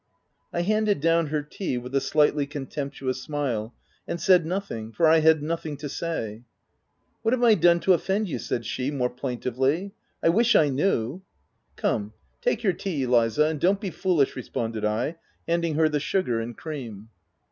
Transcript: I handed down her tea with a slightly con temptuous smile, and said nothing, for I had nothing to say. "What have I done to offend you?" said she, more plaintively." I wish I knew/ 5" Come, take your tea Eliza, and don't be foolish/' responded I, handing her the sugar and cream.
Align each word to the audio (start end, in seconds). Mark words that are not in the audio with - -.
I 0.51 0.63
handed 0.63 0.99
down 0.99 1.27
her 1.27 1.43
tea 1.43 1.77
with 1.77 1.93
a 1.93 2.01
slightly 2.01 2.47
con 2.47 2.65
temptuous 2.65 3.21
smile, 3.21 3.75
and 4.07 4.19
said 4.19 4.47
nothing, 4.47 4.91
for 4.91 5.05
I 5.05 5.19
had 5.19 5.43
nothing 5.43 5.77
to 5.77 5.87
say. 5.87 6.41
"What 7.21 7.35
have 7.35 7.43
I 7.43 7.53
done 7.53 7.79
to 7.81 7.93
offend 7.93 8.27
you?" 8.27 8.39
said 8.39 8.65
she, 8.65 8.89
more 8.89 9.11
plaintively." 9.11 9.93
I 10.23 10.29
wish 10.29 10.55
I 10.55 10.69
knew/ 10.69 11.21
5" 11.75 11.75
Come, 11.83 12.13
take 12.41 12.63
your 12.63 12.73
tea 12.73 13.03
Eliza, 13.03 13.45
and 13.45 13.59
don't 13.59 13.79
be 13.79 13.91
foolish/' 13.91 14.33
responded 14.33 14.83
I, 14.83 15.17
handing 15.47 15.75
her 15.75 15.87
the 15.87 15.99
sugar 15.99 16.39
and 16.39 16.57
cream. 16.57 17.09